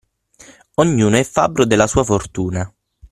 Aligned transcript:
Ognuno 0.77 1.17
è 1.17 1.23
fabbro 1.23 1.63
della 1.63 1.85
sua 1.85 2.03
fortuna. 2.03 2.73